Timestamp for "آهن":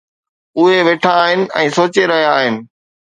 1.25-1.39, 2.41-2.55